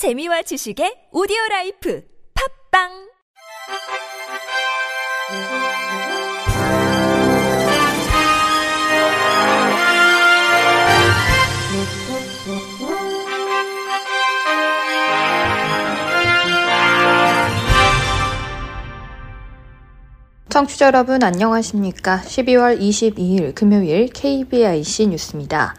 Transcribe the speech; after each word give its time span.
재미와 0.00 0.40
지식의 0.40 1.12
오디오 1.12 1.36
라이프 1.50 2.02
팝빵 2.72 2.88
청취자 20.48 20.86
여러분 20.86 21.22
안녕하십니까? 21.22 22.22
12월 22.22 22.80
22일 22.80 23.54
금요일 23.54 24.08
KBIC 24.08 25.08
뉴스입니다. 25.08 25.74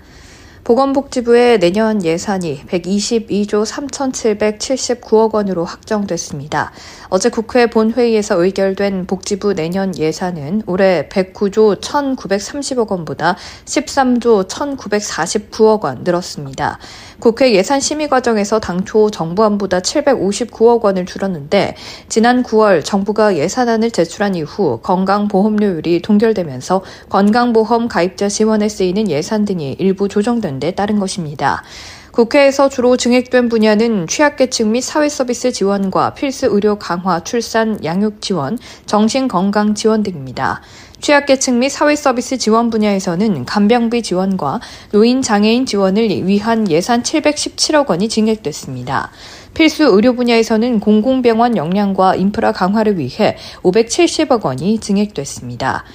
보건복지부의 0.71 1.59
내년 1.59 2.01
예산이 2.01 2.63
122조 2.65 3.65
3,779억 3.65 5.33
원으로 5.33 5.65
확정됐습니다. 5.65 6.71
어제 7.09 7.27
국회 7.27 7.65
본회의에서 7.69 8.41
의결된 8.41 9.05
복지부 9.05 9.53
내년 9.53 9.97
예산은 9.97 10.61
올해 10.67 11.09
109조 11.09 11.81
1,930억 11.81 12.89
원보다 12.89 13.35
13조 13.65 14.47
1,949억 14.47 15.83
원 15.83 16.05
늘었습니다. 16.05 16.79
국회 17.19 17.53
예산 17.53 17.81
심의 17.81 18.07
과정에서 18.07 18.61
당초 18.61 19.11
정부안보다 19.11 19.81
759억 19.81 20.83
원을 20.83 21.05
줄였는데 21.05 21.75
지난 22.07 22.43
9월 22.43 22.85
정부가 22.85 23.35
예산안을 23.35 23.91
제출한 23.91 24.35
이후 24.35 24.79
건강보험료율이 24.81 26.01
동결되면서 26.01 26.81
건강보험 27.09 27.89
가입자 27.89 28.29
지원에 28.29 28.69
쓰이는 28.69 29.09
예산 29.09 29.43
등이 29.43 29.75
일부 29.77 30.07
조정된 30.07 30.60
데 30.61 30.71
따른 30.71 30.99
것입니다. 30.99 31.63
국회에서 32.11 32.69
주로 32.69 32.97
증액된 32.97 33.49
분야는 33.49 34.07
취약계층 34.07 34.71
및 34.71 34.81
사회서비스 34.81 35.51
지원과 35.51 36.13
필수 36.13 36.47
의료 36.47 36.77
강화, 36.77 37.21
출산, 37.23 37.83
양육 37.83 38.21
지원, 38.21 38.57
정신건강 38.85 39.75
지원 39.75 40.03
등입니다. 40.03 40.61
취약계층 40.99 41.59
및 41.59 41.69
사회서비스 41.69 42.37
지원 42.37 42.69
분야에서는 42.69 43.45
간병비 43.45 44.03
지원과 44.03 44.59
노인 44.91 45.21
장애인 45.21 45.65
지원을 45.65 46.27
위한 46.27 46.69
예산 46.69 47.01
717억 47.01 47.89
원이 47.89 48.07
증액됐습니다. 48.07 49.09
필수 49.53 49.85
의료 49.85 50.13
분야에서는 50.13 50.79
공공병원 50.79 51.57
역량과 51.57 52.15
인프라 52.15 52.51
강화를 52.51 52.97
위해 52.99 53.37
570억 53.63 54.45
원이 54.45 54.79
증액됐습니다. 54.79 55.85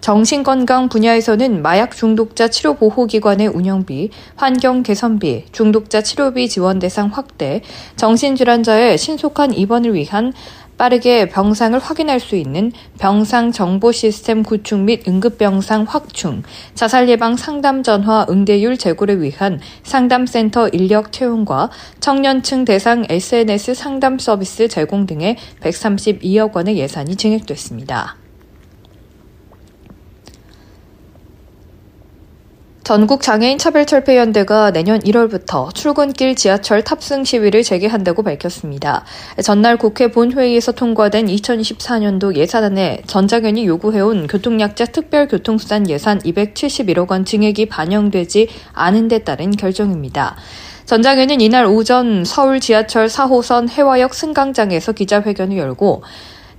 정신건강 0.00 0.88
분야에서는 0.88 1.60
마약 1.60 1.94
중독자 1.94 2.48
치료 2.48 2.74
보호기관의 2.74 3.48
운영비, 3.48 4.10
환경 4.34 4.82
개선비, 4.82 5.46
중독자 5.52 6.02
치료비 6.02 6.48
지원 6.48 6.78
대상 6.78 7.08
확대, 7.08 7.60
정신질환자의 7.96 8.96
신속한 8.96 9.52
입원을 9.52 9.94
위한 9.94 10.32
빠르게 10.78 11.28
병상을 11.28 11.78
확인할 11.78 12.20
수 12.20 12.36
있는 12.36 12.72
병상 12.98 13.52
정보 13.52 13.92
시스템 13.92 14.42
구축 14.42 14.80
및 14.80 15.06
응급병상 15.06 15.84
확충, 15.86 16.42
자살 16.74 17.06
예방 17.10 17.36
상담 17.36 17.82
전화 17.82 18.24
응대율 18.30 18.78
제고를 18.78 19.20
위한 19.20 19.60
상담센터 19.82 20.68
인력 20.68 21.12
채용과 21.12 21.68
청년층 22.00 22.64
대상 22.64 23.04
SNS 23.06 23.74
상담 23.74 24.18
서비스 24.18 24.68
제공 24.68 25.04
등의 25.04 25.36
132억 25.60 26.56
원의 26.56 26.78
예산이 26.78 27.16
증액됐습니다. 27.16 28.16
전국 32.90 33.22
장애인 33.22 33.56
차별 33.56 33.86
철폐 33.86 34.18
연대가 34.18 34.72
내년 34.72 34.98
1월부터 34.98 35.72
출근길 35.72 36.34
지하철 36.34 36.82
탑승 36.82 37.22
시위를 37.22 37.62
재개한다고 37.62 38.24
밝혔습니다. 38.24 39.04
전날 39.44 39.76
국회 39.76 40.10
본회의에서 40.10 40.72
통과된 40.72 41.26
2024년도 41.26 42.34
예산안에 42.34 43.02
전장현이 43.06 43.64
요구해온 43.64 44.26
교통약자 44.26 44.86
특별 44.86 45.28
교통수단 45.28 45.88
예산 45.88 46.18
271억 46.18 47.12
원 47.12 47.24
증액이 47.24 47.66
반영되지 47.66 48.48
않은 48.72 49.06
데 49.06 49.20
따른 49.20 49.52
결정입니다. 49.52 50.34
전장현은 50.86 51.40
이날 51.40 51.66
오전 51.66 52.24
서울 52.24 52.58
지하철 52.58 53.06
4호선 53.06 53.68
해화역 53.68 54.12
승강장에서 54.12 54.90
기자회견을 54.90 55.56
열고 55.56 56.02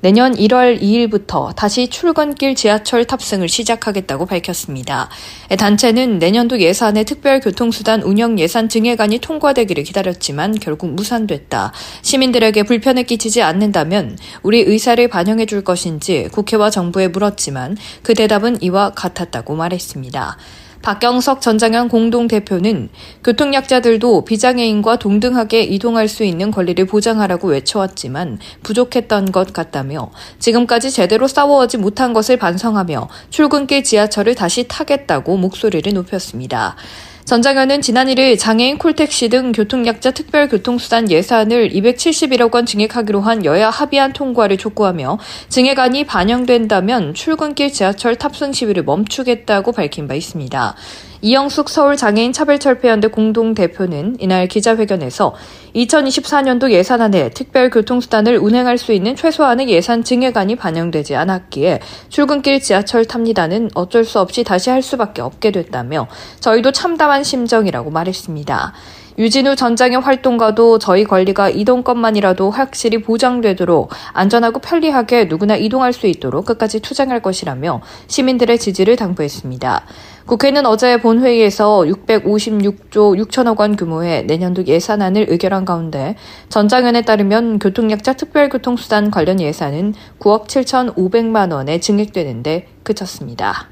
내년 0.01 0.33
1월 0.33 0.81
2일부터 0.81 1.55
다시 1.55 1.87
출근길 1.87 2.55
지하철 2.55 3.05
탑승을 3.05 3.47
시작하겠다고 3.47 4.25
밝혔습니다. 4.25 5.09
단체는 5.55 6.17
내년도 6.17 6.59
예산의 6.59 7.05
특별교통수단 7.05 8.01
운영 8.01 8.39
예산 8.39 8.67
증액안이 8.67 9.19
통과되기를 9.19 9.83
기다렸지만 9.83 10.55
결국 10.59 10.89
무산됐다. 10.95 11.71
시민들에게 12.01 12.63
불편을 12.63 13.03
끼치지 13.03 13.43
않는다면 13.43 14.17
우리 14.41 14.61
의사를 14.61 15.07
반영해 15.07 15.45
줄 15.45 15.63
것인지 15.63 16.29
국회와 16.31 16.71
정부에 16.71 17.07
물었지만 17.07 17.77
그 18.01 18.15
대답은 18.15 18.63
이와 18.63 18.93
같았다고 18.93 19.55
말했습니다. 19.55 20.37
박경석 20.81 21.41
전장현 21.41 21.89
공동대표는 21.89 22.89
교통약자들도 23.23 24.25
비장애인과 24.25 24.97
동등하게 24.97 25.63
이동할 25.63 26.07
수 26.07 26.23
있는 26.23 26.49
권리를 26.49 26.83
보장하라고 26.85 27.49
외쳐왔지만 27.49 28.39
부족했던 28.63 29.31
것 29.31 29.53
같다며 29.53 30.11
지금까지 30.39 30.89
제대로 30.89 31.27
싸워오지 31.27 31.77
못한 31.77 32.13
것을 32.13 32.37
반성하며 32.37 33.09
출근길 33.29 33.83
지하철을 33.83 34.33
다시 34.33 34.67
타겠다고 34.67 35.37
목소리를 35.37 35.93
높였습니다. 35.93 36.75
전장현은 37.31 37.81
지난 37.81 38.07
1일 38.07 38.37
장애인 38.37 38.77
콜택시 38.77 39.29
등 39.29 39.53
교통약자 39.53 40.11
특별교통수단 40.11 41.09
예산을 41.09 41.69
271억 41.69 42.53
원 42.53 42.65
증액하기로 42.65 43.21
한 43.21 43.45
여야 43.45 43.69
합의안 43.69 44.11
통과를 44.11 44.57
촉구하며 44.57 45.17
증액안이 45.47 46.03
반영된다면 46.03 47.13
출근길 47.13 47.71
지하철 47.71 48.17
탑승 48.17 48.51
시위를 48.51 48.83
멈추겠다고 48.83 49.71
밝힌 49.71 50.09
바 50.09 50.13
있습니다. 50.13 50.75
이영숙 51.23 51.69
서울장애인 51.69 52.33
차별철폐연대 52.33 53.09
공동대표는 53.09 54.17
이날 54.19 54.47
기자회견에서 54.47 55.35
2024년도 55.75 56.71
예산안에 56.71 57.29
특별교통수단을 57.29 58.37
운행할 58.37 58.79
수 58.79 58.91
있는 58.91 59.15
최소한의 59.15 59.69
예산 59.69 60.03
증액안이 60.03 60.55
반영되지 60.55 61.15
않았기에 61.15 61.79
출근길 62.09 62.59
지하철 62.59 63.05
탑니다는 63.05 63.69
어쩔 63.75 64.03
수 64.03 64.19
없이 64.19 64.43
다시 64.43 64.71
할 64.71 64.81
수밖에 64.81 65.21
없게 65.21 65.51
됐다며 65.51 66.07
저희도 66.39 66.71
참담한 66.71 67.23
심정이라고 67.23 67.91
말했습니다. 67.91 68.73
유진우 69.17 69.55
전장의 69.55 69.99
활동과도 69.99 70.79
저희 70.79 71.03
권리가 71.03 71.49
이동권만이라도 71.49 72.49
확실히 72.49 73.01
보장되도록 73.01 73.91
안전하고 74.13 74.59
편리하게 74.59 75.25
누구나 75.25 75.55
이동할 75.55 75.93
수 75.93 76.07
있도록 76.07 76.45
끝까지 76.45 76.79
투쟁할 76.79 77.21
것이라며 77.21 77.81
시민들의 78.07 78.57
지지를 78.57 78.95
당부했습니다. 78.95 79.83
국회는 80.25 80.65
어제 80.65 80.99
본회의에서 80.99 81.81
656조 81.81 83.17
6천억 83.25 83.59
원 83.59 83.75
규모의 83.75 84.25
내년도 84.25 84.65
예산안을 84.65 85.27
의결한 85.29 85.65
가운데 85.65 86.15
전장현에 86.49 87.01
따르면 87.01 87.59
교통약자 87.59 88.13
특별교통수단 88.13 89.11
관련 89.11 89.41
예산은 89.41 89.93
9억 90.19 90.47
7천 90.47 90.95
5백만 90.95 91.51
원에 91.51 91.79
증액되는데 91.79 92.67
그쳤습니다. 92.83 93.69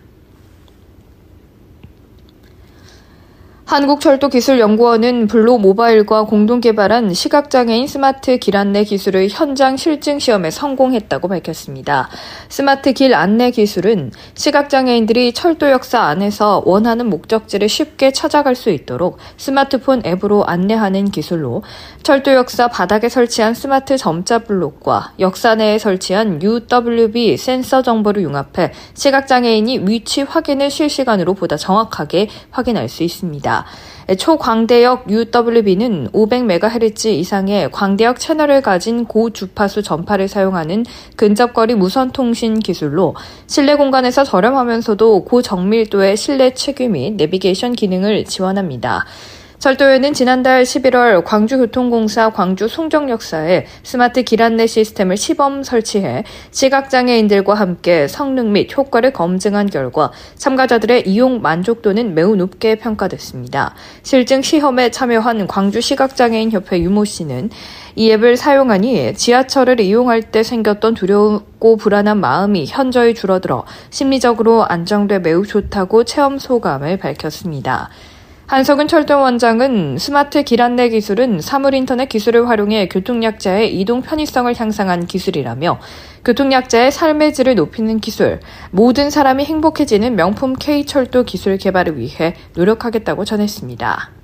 한국철도기술연구원은 3.70 5.28
블로 5.28 5.60
모바일과 5.60 6.24
공동 6.24 6.60
개발한 6.60 7.14
시각장애인 7.14 7.86
스마트 7.86 8.40
길 8.40 8.58
안내 8.58 8.84
기술을 8.84 9.28
현장 9.30 9.78
실증 9.78 10.18
시험에 10.18 10.50
성공했다고 10.50 11.28
밝혔습니다. 11.28 12.10
스마트 12.50 12.94
길 12.94 13.14
안내 13.14 13.52
기술은 13.52 14.12
시각장애인들이 14.34 15.34
철도 15.34 15.70
역사 15.70 16.02
안에서 16.02 16.64
원하는 16.66 17.12
목적지를 17.12 17.70
쉽게 17.70 18.12
찾아갈 18.12 18.56
수 18.56 18.72
있도록 18.72 19.20
스마트폰 19.38 20.02
앱으로 20.04 20.46
안내하는 20.46 21.12
기술로 21.12 21.62
철도 22.02 22.34
역사 22.34 22.70
바닥에 22.70 23.08
설치한 23.08 23.54
스마트 23.54 23.98
점자 23.98 24.40
블록과 24.40 25.14
역사 25.20 25.54
내에 25.54 25.78
설치한 25.78 26.42
UWB 26.42 27.38
센서 27.38 27.84
정보를 27.84 28.24
융합해 28.24 28.72
시각장애인이 28.96 29.82
위치 29.88 30.24
확인을 30.24 30.72
실시간으로 30.72 31.36
보다 31.36 31.56
정확하게 31.56 32.30
확인할 32.50 32.90
수 32.90 33.04
있습니다. 33.04 33.59
초광대역 34.18 35.06
UWB는 35.10 36.10
500MHz 36.12 37.08
이상의 37.10 37.70
광대역 37.72 38.20
채널을 38.20 38.62
가진 38.62 39.06
고주파수 39.06 39.84
전파를 39.84 40.28
사용하는 40.28 40.86
근접거리 41.16 41.76
무선 41.76 42.12
통신 42.12 42.60
기술로 42.60 43.16
실내 43.46 43.76
공간에서 43.76 44.24
저렴하면서도 44.24 45.26
고정밀도의 45.26 46.18
실내 46.18 46.54
체계 46.54 46.88
및 46.88 47.16
내비게이션 47.16 47.74
기능을 47.74 48.26
지원합니다. 48.26 49.06
철도에는 49.60 50.14
지난달 50.14 50.64
11월 50.64 51.22
광주교통공사 51.26 52.30
광주 52.30 52.70
송정역사에 52.70 53.66
스마트 53.84 54.24
길 54.24 54.42
안내 54.42 54.66
시스템을 54.68 55.18
시범 55.18 55.64
설치해 55.64 56.24
시각장애인들과 56.52 57.56
함께 57.56 58.08
성능 58.08 58.54
및 58.54 58.70
효과를 58.76 59.12
검증한 59.12 59.70
결과 59.70 60.14
참가자들의 60.36 61.10
이용 61.10 61.42
만족도는 61.42 62.16
매우 62.16 62.38
높게 62.38 62.76
평가됐습니다. 62.76 63.76
실증 64.02 64.42
시험에 64.42 64.92
참여한 64.92 65.46
광주 65.46 65.82
시각장애인협회 65.82 66.80
유모 66.80 67.04
씨는 67.04 67.50
이 67.98 68.12
앱을 68.12 68.38
사용하니 68.38 69.14
지하철을 69.16 69.82
이용할 69.82 70.22
때 70.22 70.42
생겼던 70.42 70.94
두렵고 70.94 71.76
불안한 71.76 72.18
마음이 72.18 72.66
현저히 72.66 73.14
줄어들어 73.14 73.66
심리적으로 73.90 74.66
안정돼 74.66 75.20
매우 75.20 75.46
좋다고 75.46 76.06
체험 76.06 76.40
소감을 76.40 76.96
밝혔습니다. 76.96 77.90
한석은 78.50 78.88
철도 78.88 79.22
원장은 79.22 80.00
스마트 80.00 80.42
길 80.42 80.64
안내 80.64 80.90
기술은 80.90 81.40
사물 81.40 81.76
인터넷 81.76 82.10
기술을 82.10 82.50
활용해 82.50 82.90
교통약자의 82.90 83.80
이동 83.80 84.02
편의성을 84.02 84.60
향상한 84.60 85.06
기술이라며 85.06 85.80
교통약자의 86.26 86.92
삶의 86.92 87.36
질을 87.36 87.54
높이는 87.54 88.00
기술, 88.00 88.40
모든 88.72 89.12
사람이 89.12 89.46
행복해지는 89.46 90.16
명품 90.16 90.54
K철도 90.54 91.26
기술 91.26 91.60
개발을 91.60 92.00
위해 92.00 92.34
노력하겠다고 92.56 93.24
전했습니다. 93.24 94.19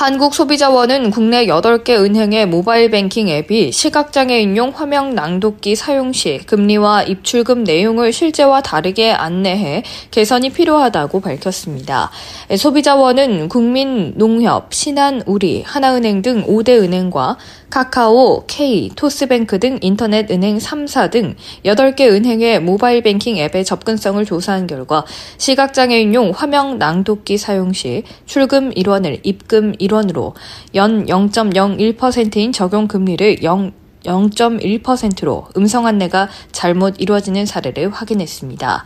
한국소비자원은 0.00 1.10
국내 1.10 1.44
8개 1.44 1.90
은행의 1.90 2.46
모바일 2.46 2.90
뱅킹 2.90 3.28
앱이 3.28 3.70
시각장애인용 3.70 4.72
화면 4.74 5.14
낭독기 5.14 5.76
사용 5.76 6.14
시 6.14 6.38
금리와 6.46 7.02
입출금 7.02 7.64
내용을 7.64 8.10
실제와 8.10 8.62
다르게 8.62 9.12
안내해 9.12 9.82
개선이 10.10 10.54
필요하다고 10.54 11.20
밝혔습니다. 11.20 12.10
소비자원은 12.56 13.50
국민농협, 13.50 14.72
신한우리, 14.72 15.64
하나은행 15.66 16.22
등 16.22 16.46
5대 16.46 16.82
은행과 16.82 17.36
카카오, 17.68 18.44
K, 18.48 18.90
토스뱅크 18.96 19.60
등 19.60 19.78
인터넷 19.80 20.28
은행 20.30 20.58
3사 20.58 21.10
등 21.10 21.36
8개 21.64 22.10
은행의 22.10 22.60
모바일 22.60 23.02
뱅킹 23.02 23.36
앱의 23.36 23.64
접근성을 23.64 24.24
조사한 24.24 24.66
결과 24.66 25.04
시각장애인용 25.38 26.32
화면 26.34 26.78
낭독기 26.78 27.38
사용 27.38 27.72
시 27.72 28.02
출금 28.26 28.70
1원을 28.70 29.20
입금 29.22 29.72
1원 29.74 29.89
으로 29.90 30.34
연 30.74 31.06
0.01%인 31.06 32.52
적용 32.52 32.86
금리를 32.86 33.42
0 33.42 33.72
0.1%로 34.04 35.48
음성 35.56 35.86
안내가 35.86 36.28
잘못 36.52 36.94
이루어지는 36.98 37.44
사례를 37.44 37.90
확인했습니다. 37.90 38.84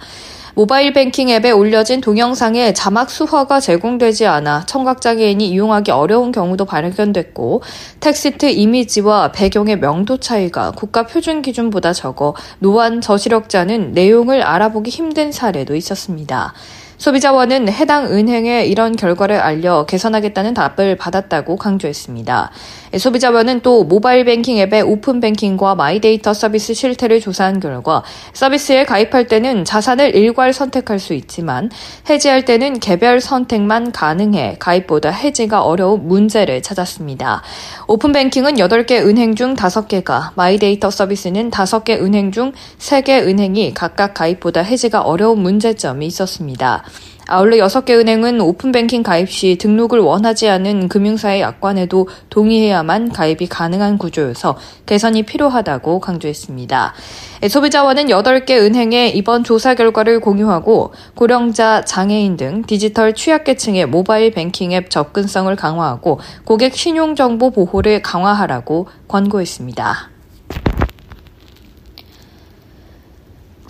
모바일 0.57 0.93
뱅킹 0.93 1.31
앱에 1.31 1.51
올려진 1.51 2.01
동영상에 2.01 2.73
자막 2.75 3.11
수화가 3.11 3.59
제공되지 3.59 4.27
않아 4.27 4.67
청각장애인이 4.67 5.49
이용하기 5.49 5.91
어려운 5.91 6.31
경우도 6.31 6.65
발견됐고 6.65 7.63
텍스트 7.99 8.47
이미지와 8.47 9.33
배경의 9.33 9.81
명도 9.81 10.19
차이가 10.19 10.71
국가 10.71 11.07
표준 11.07 11.43
기준보다 11.43 11.93
적어 11.93 12.37
노안 12.61 13.01
저시력자는 13.01 13.95
내용을 13.95 14.43
알아보기 14.43 14.91
힘든 14.91 15.33
사례도 15.33 15.75
있었습니다. 15.75 16.55
소비자원은 17.05 17.71
해당 17.71 18.07
은행에 18.07 18.65
이런 18.65 18.97
결과를 18.97 19.37
알려 19.37 19.85
개선하겠다는 19.85 20.55
답을 20.55 20.97
받았다고 20.97 21.57
강조했습니다. 21.57 22.51
소비자원은 22.99 23.61
또 23.61 23.85
모바일 23.85 24.25
뱅킹 24.25 24.59
앱의 24.59 24.83
오픈 24.83 25.21
뱅킹과 25.21 25.75
마이데이터 25.75 26.33
서비스 26.33 26.75
실태를 26.75 27.21
조사한 27.21 27.61
결과 27.61 28.03
서비스에 28.33 28.85
가입할 28.85 29.27
때는 29.27 29.65
자산을 29.65 30.15
일괄 30.15 30.53
선택할 30.53 30.99
수 30.99 31.15
있지만 31.15 31.71
해지할 32.09 32.45
때는 32.45 32.81
개별 32.81 33.21
선택만 33.21 33.93
가능해 33.93 34.57
가입보다 34.59 35.11
해지가 35.11 35.63
어려운 35.63 36.07
문제를 36.07 36.63
찾았습니다. 36.63 37.43
오픈 37.89 38.13
뱅킹은 38.13 38.55
8개 38.55 39.05
은행 39.05 39.35
중 39.35 39.55
5개가 39.55 40.31
마이데이터 40.35 40.91
서비스는 40.91 41.51
5개 41.51 42.01
은행 42.01 42.33
중 42.33 42.53
3개 42.79 43.27
은행이 43.27 43.75
각각 43.75 44.15
가입보다 44.15 44.61
해지가 44.61 45.01
어려운 45.01 45.41
문제점이 45.41 46.07
있었습니다. 46.07 46.85
아울러 47.27 47.57
6개 47.57 47.99
은행은 47.99 48.41
오픈뱅킹 48.41 49.03
가입 49.03 49.31
시 49.31 49.57
등록을 49.57 49.99
원하지 49.99 50.49
않은 50.49 50.89
금융사의 50.89 51.41
약관에도 51.41 52.09
동의해야만 52.29 53.13
가입이 53.13 53.47
가능한 53.47 53.97
구조여서 53.97 54.59
개선이 54.85 55.23
필요하다고 55.23 56.01
강조했습니다. 56.01 56.95
소비자원은 57.49 58.07
8개 58.07 58.53
은행의 58.53 59.17
이번 59.17 59.43
조사 59.43 59.75
결과를 59.75 60.21
공유하고 60.21 60.93
고령자, 61.15 61.83
장애인 61.87 62.37
등 62.37 62.63
디지털 62.63 63.15
취약계층의 63.15 63.87
모바일 63.87 64.31
뱅킹 64.31 64.73
앱 64.73 64.91
접근성을 64.91 65.55
강화하고 65.57 66.21
고객 66.45 66.75
신용정보 66.75 67.53
보호를 67.53 68.03
강화하라고 68.03 68.89
권고했습니다. 69.09 70.14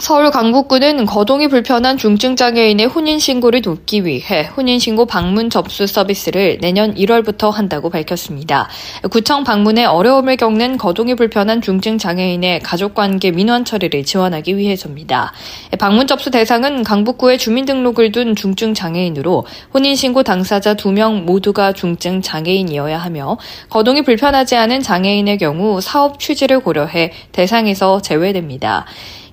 서울 0.04 0.30
강북구는 0.30 1.06
거동이 1.06 1.48
불편한 1.48 1.96
중증장애인의 1.96 2.88
혼인신고를 2.88 3.62
돕기 3.62 4.04
위해 4.04 4.42
혼인신고 4.54 5.06
방문 5.06 5.48
접수 5.48 5.86
서비스를 5.86 6.58
내년 6.60 6.94
1월부터 6.94 7.50
한다고 7.50 7.88
밝혔습니다. 7.88 8.68
구청 9.10 9.44
방문에 9.44 9.86
어려움을 9.86 10.36
겪는 10.36 10.76
거동이 10.76 11.14
불편한 11.14 11.62
중증장애인의 11.62 12.60
가족관계 12.60 13.30
민원 13.30 13.64
처리를 13.64 14.04
지원하기 14.04 14.58
위해서입니다. 14.58 15.32
방문 15.78 16.06
접수 16.06 16.30
대상은 16.30 16.82
강북구에 16.82 17.38
주민등록을 17.38 18.12
둔 18.12 18.36
중증장애인으로 18.36 19.46
혼인신고 19.72 20.22
당사자 20.22 20.74
2명 20.74 21.22
모두가 21.22 21.72
중증장애인이어야 21.72 22.98
하며 22.98 23.38
거동이 23.70 24.02
불편하지 24.02 24.54
않은 24.56 24.82
장애인의 24.82 25.38
경우 25.38 25.80
사업 25.80 26.20
취지를 26.20 26.60
고려해 26.60 27.10
대상에서 27.32 28.02
제외됩니다. 28.02 28.84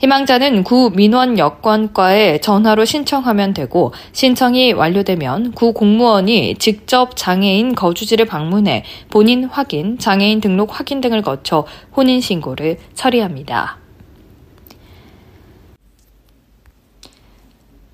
희망자는 0.01 0.63
구 0.63 0.91
민원 0.95 1.37
여건과에 1.37 2.39
전화로 2.39 2.85
신청하면 2.85 3.53
되고 3.53 3.93
신청이 4.13 4.73
완료되면 4.73 5.51
구 5.51 5.73
공무원이 5.73 6.55
직접 6.57 7.15
장애인 7.15 7.75
거주지를 7.75 8.25
방문해 8.25 8.83
본인 9.11 9.43
확인, 9.43 9.99
장애인 9.99 10.41
등록 10.41 10.79
확인 10.79 11.01
등을 11.01 11.21
거쳐 11.21 11.67
혼인 11.95 12.19
신고를 12.19 12.77
처리합니다. 12.95 13.80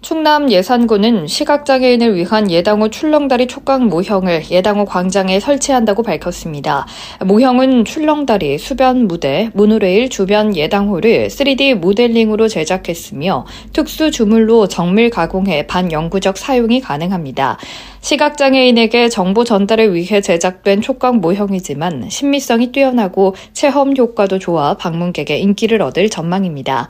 충남 0.07 0.49
예산군은 0.49 1.27
시각장애인을 1.27 2.15
위한 2.15 2.49
예당호 2.49 2.87
출렁다리 2.87 3.47
촉각 3.47 3.87
모형을 3.87 4.49
예당호 4.49 4.85
광장에 4.85 5.41
설치한다고 5.41 6.01
밝혔습니다. 6.01 6.87
모형은 7.25 7.83
출렁다리, 7.83 8.57
수변 8.57 9.09
무대, 9.09 9.49
모노레일 9.53 10.07
주변 10.07 10.55
예당호를 10.55 11.27
3D 11.27 11.75
모델링으로 11.75 12.47
제작했으며 12.47 13.45
특수 13.73 14.09
주물로 14.09 14.69
정밀 14.69 15.09
가공해 15.09 15.67
반영구적 15.67 16.37
사용이 16.37 16.79
가능합니다. 16.79 17.57
시각장애인에게 17.99 19.09
정보 19.09 19.43
전달을 19.43 19.93
위해 19.93 20.21
제작된 20.21 20.79
촉각 20.79 21.17
모형이지만 21.17 22.07
신미성이 22.09 22.71
뛰어나고 22.71 23.35
체험 23.51 23.93
효과도 23.97 24.39
좋아 24.39 24.75
방문객의 24.75 25.41
인기를 25.41 25.81
얻을 25.81 26.09
전망입니다. 26.09 26.87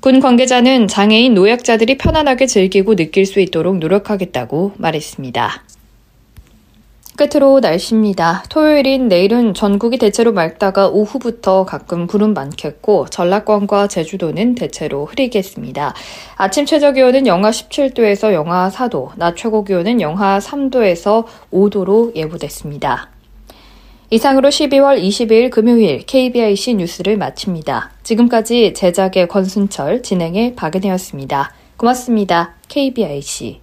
군 0.00 0.20
관계자는 0.20 0.88
장애인 0.88 1.34
노약자들이 1.34 1.98
편안하게 1.98 2.46
즐기고 2.46 2.96
느낄 2.96 3.26
수 3.26 3.40
있도록 3.40 3.78
노력하겠다고 3.78 4.72
말했습니다. 4.76 5.62
끝으로 7.16 7.60
날씨입니다. 7.60 8.44
토요일인 8.50 9.08
내일은 9.08 9.54
전국이 9.54 9.96
대체로 9.96 10.32
맑다가 10.32 10.88
오후부터 10.88 11.64
가끔 11.64 12.06
구름 12.06 12.34
많겠고 12.34 13.06
전라권과 13.06 13.88
제주도는 13.88 14.54
대체로 14.54 15.06
흐리겠습니다. 15.06 15.94
아침 16.36 16.66
최저 16.66 16.92
기온은 16.92 17.26
영하 17.26 17.50
17도에서 17.50 18.34
영하 18.34 18.68
4도, 18.68 19.12
낮 19.16 19.34
최고 19.34 19.64
기온은 19.64 20.02
영하 20.02 20.38
3도에서 20.38 21.24
5도로 21.50 22.14
예보됐습니다. 22.14 23.15
이상으로 24.10 24.50
12월 24.50 25.02
22일 25.02 25.50
금요일 25.50 26.06
KBIC 26.06 26.74
뉴스를 26.74 27.16
마칩니다. 27.16 27.90
지금까지 28.04 28.72
제작의 28.74 29.26
권순철, 29.26 30.02
진행의 30.02 30.54
박은혜였습니다. 30.54 31.52
고맙습니다. 31.76 32.54
KBIC. 32.68 33.60